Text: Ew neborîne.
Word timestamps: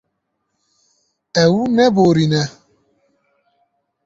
Ew 1.43 1.55
neborîne. 1.75 2.41